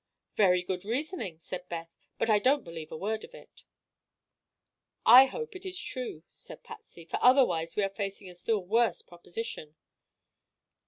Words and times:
"Very 0.33 0.63
good 0.63 0.83
reasoning," 0.83 1.37
said 1.37 1.69
Beth; 1.69 1.87
"but 2.17 2.27
I 2.27 2.39
don't 2.39 2.63
believe 2.63 2.91
a 2.91 2.97
word 2.97 3.23
of 3.23 3.35
it." 3.35 3.65
"I 5.05 5.27
hope 5.27 5.55
it 5.55 5.63
is 5.63 5.79
true," 5.79 6.23
said 6.27 6.63
Patsy, 6.63 7.05
"for 7.05 7.19
otherwise 7.21 7.75
we 7.75 7.83
are 7.83 7.87
facing 7.89 8.27
a 8.27 8.33
still 8.33 8.65
worse 8.65 9.03
proposition." 9.03 9.75